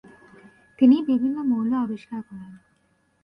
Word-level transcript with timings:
তিনি 0.79 0.97
বিভিন্ন 1.01 1.37
মৌল 1.41 1.71
আবিষ্কার 1.83 2.21
করেন। 2.21 2.51